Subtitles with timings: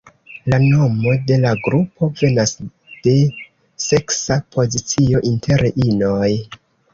[0.51, 2.53] La nomo de la grupo venas
[3.09, 3.13] de
[3.89, 6.33] seksa pozicio inter inoj.